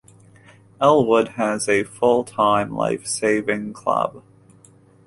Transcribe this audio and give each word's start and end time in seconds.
Elwood 0.81 1.27
has 1.27 1.69
a 1.69 1.83
full-time 1.83 2.71
lifesaving 2.75 3.71
club. 3.71 4.23